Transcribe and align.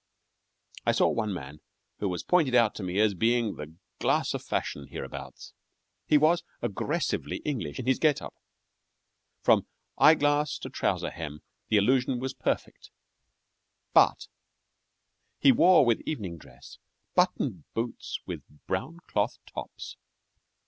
I 0.83 0.93
saw 0.93 1.09
one 1.09 1.31
man 1.31 1.61
who 1.99 2.09
was 2.09 2.23
pointed 2.23 2.55
out 2.55 2.73
to 2.73 2.81
me 2.81 2.99
as 2.99 3.13
being 3.13 3.53
the 3.57 3.75
glass 3.99 4.33
of 4.33 4.41
fashion 4.43 4.87
hereabouts. 4.87 5.53
He 6.07 6.17
was 6.17 6.41
aggressively 6.59 7.37
English 7.45 7.77
in 7.77 7.85
his 7.85 7.99
get 7.99 8.19
up. 8.19 8.33
From 9.43 9.67
eye 9.99 10.15
glass 10.15 10.57
to 10.57 10.71
trouser 10.71 11.11
hem 11.11 11.43
the 11.69 11.77
illusion 11.77 12.17
was 12.19 12.33
perfect, 12.33 12.89
but 13.93 14.27
he 15.37 15.51
wore 15.51 15.85
with 15.85 16.01
evening 16.03 16.39
dress 16.39 16.79
buttoned 17.13 17.65
boots 17.75 18.21
with 18.25 18.41
brown 18.65 19.01
cloth 19.07 19.37
tops! 19.45 19.97